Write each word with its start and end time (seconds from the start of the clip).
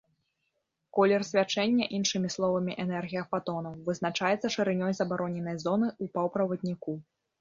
Колер 0.99 1.21
свячэння, 1.31 1.85
іншымі 1.97 2.31
словамі, 2.35 2.77
энергія 2.83 3.23
фатонаў, 3.35 3.75
вызначаецца 3.91 4.47
шырынёй 4.57 4.91
забароненай 5.01 5.57
зоны 5.65 5.87
ў 6.03 6.15
паўправадніку. 6.17 6.99